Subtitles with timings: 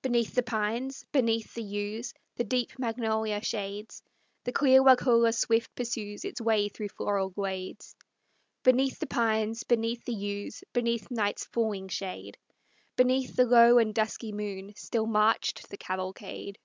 [0.00, 4.00] Beneath the pines, beneath the yews, the deep magnolia shades,
[4.44, 7.96] The clear Waukulla swift pursues its way through floral glades;
[8.62, 12.38] Beneath the pines, beneath the yews, beneath night's falling shade,
[12.94, 16.56] Beneath the low and dusky moon still marched the cavalcade.